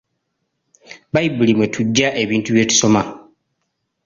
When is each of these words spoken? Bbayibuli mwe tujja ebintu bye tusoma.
Bbayibuli 1.09 1.51
mwe 1.57 1.67
tujja 1.73 2.07
ebintu 2.23 2.49
bye 2.51 2.65
tusoma. 2.69 3.01